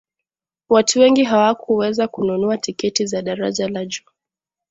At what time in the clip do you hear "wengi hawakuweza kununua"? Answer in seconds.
0.99-2.57